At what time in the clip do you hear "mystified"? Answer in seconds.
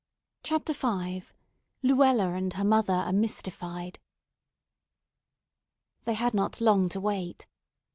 3.13-3.99